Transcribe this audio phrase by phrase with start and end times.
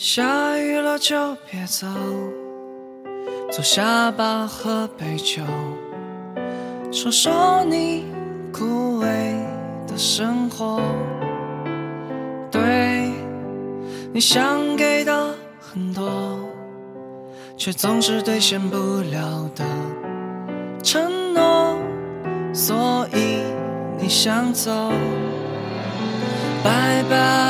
[0.00, 1.84] 下雨了就别走，
[3.50, 5.42] 坐下吧，喝杯酒，
[6.92, 8.04] 说说你
[8.52, 9.04] 枯萎
[9.88, 10.80] 的生活。
[12.48, 13.10] 对
[14.12, 16.08] 你想给的很多，
[17.56, 18.76] 却总是兑现不
[19.10, 19.64] 了的
[20.80, 21.76] 承诺，
[22.54, 23.42] 所以
[23.98, 24.70] 你想走。
[26.62, 27.47] 拜拜，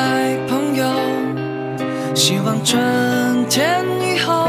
[2.19, 4.49] 希望春天以后，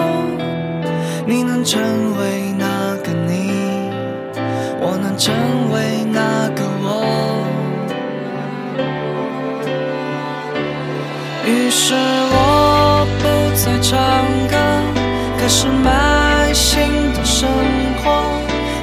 [1.28, 1.80] 你能成
[2.18, 3.92] 为那个你，
[4.82, 5.32] 我能成
[5.72, 7.06] 为那个我。
[11.46, 13.24] 于是我不
[13.56, 14.00] 再唱
[14.50, 14.58] 歌，
[15.38, 16.82] 开始买新
[17.14, 17.48] 的生
[18.02, 18.10] 活，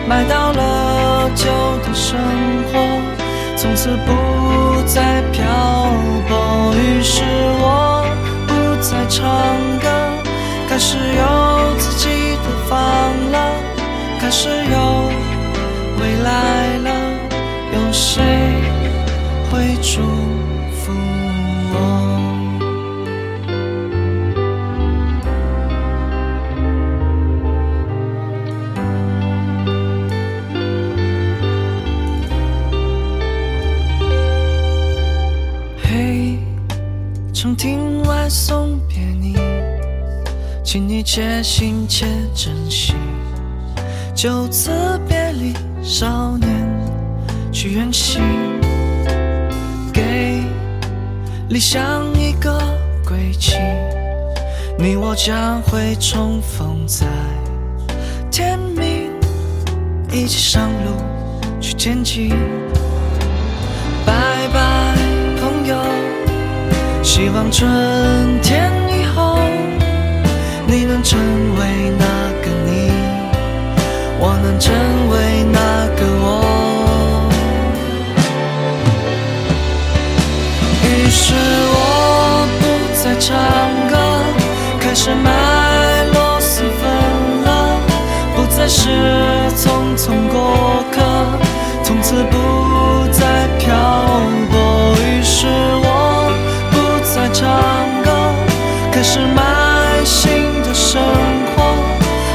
[0.06, 1.50] 买到了旧
[1.82, 2.16] 的生
[2.72, 2.78] 活，
[3.56, 5.42] 从此不再漂
[6.28, 6.72] 泊。
[6.76, 7.24] 于是
[9.08, 9.24] 唱
[9.78, 9.88] 歌，
[10.68, 12.76] 开始有自己的房
[13.30, 13.38] 了，
[14.20, 15.10] 开始有
[16.00, 16.90] 未来了，
[17.74, 18.22] 有谁
[19.50, 20.00] 会住
[37.46, 39.36] 长亭外送别你，
[40.64, 42.92] 请你且行且珍惜。
[44.16, 44.72] 就此
[45.06, 46.50] 别离，少年
[47.52, 48.20] 去远行，
[49.92, 50.42] 给
[51.48, 52.58] 理想一个
[53.06, 53.54] 归期。
[54.76, 57.06] 你我将会重逢在
[58.28, 59.08] 天明，
[60.10, 61.00] 一起上路
[61.60, 62.34] 去前进。
[67.16, 67.66] 希望春
[68.42, 69.38] 天以后，
[70.66, 71.18] 你能成
[71.58, 72.04] 为那
[72.42, 72.92] 个你，
[74.20, 74.74] 我能成
[75.08, 75.58] 为那
[75.96, 76.26] 个我。
[80.84, 81.32] 于是
[81.72, 82.62] 我不
[83.02, 83.34] 再唱
[83.88, 83.96] 歌，
[84.78, 86.86] 开始卖螺蛳粉
[87.46, 87.80] 了，
[88.36, 88.90] 不再是
[89.56, 90.36] 匆匆过
[100.06, 101.02] 新的生
[101.56, 101.74] 活，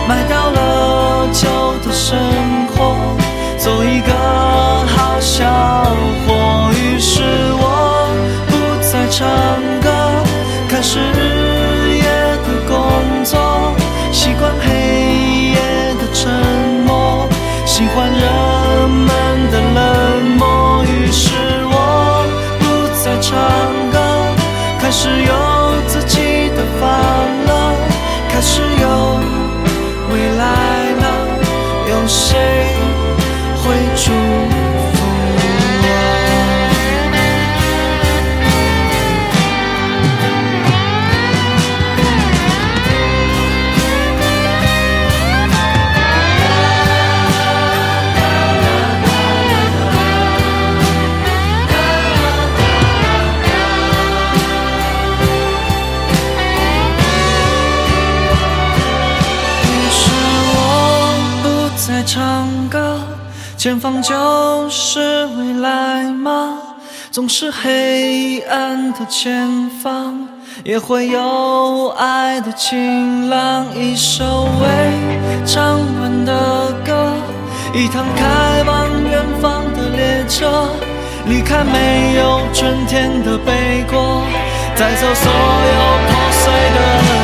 [0.06, 1.48] 买到了旧
[1.88, 2.20] 的生
[2.68, 2.98] 活，
[3.58, 4.12] 做一个
[4.94, 5.46] 好小
[6.28, 6.70] 伙。
[6.74, 7.24] 于是
[7.54, 7.64] 我
[8.48, 8.52] 不
[8.84, 9.26] 再唱
[9.82, 9.90] 歌，
[10.68, 12.04] 开始日夜
[12.44, 13.40] 的工作，
[14.12, 14.68] 习惯黑
[15.54, 15.60] 夜
[15.96, 16.30] 的沉
[16.86, 17.26] 默，
[17.66, 19.10] 喜欢人们
[19.50, 19.80] 的冷
[20.38, 20.84] 漠。
[20.84, 21.32] 于是
[21.72, 22.26] 我
[22.60, 22.64] 不
[23.02, 23.32] 再唱
[23.94, 23.96] 歌，
[24.78, 25.32] 开始有
[32.12, 32.51] 有
[62.14, 63.00] 唱歌，
[63.56, 66.58] 前方就是未来吗？
[67.10, 69.50] 总是黑暗的前
[69.82, 70.28] 方，
[70.66, 73.66] 也会有爱的晴朗。
[73.74, 77.14] 一首未唱完的歌，
[77.74, 80.68] 一趟开往远方的列车，
[81.28, 84.22] 离开没有春天的北国，
[84.76, 87.21] 带走所有破碎的。